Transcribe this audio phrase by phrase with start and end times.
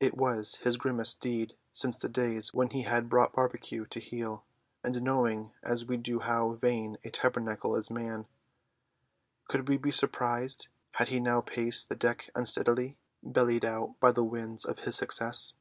[0.00, 4.44] It was his grimmest deed since the days when he had brought Barbecue to heel;
[4.82, 8.26] and knowing as we do how vain a tabernacle is man,
[9.48, 14.24] could we be surprised had he now paced the deck unsteadily, bellied out by the
[14.24, 15.54] winds of his success?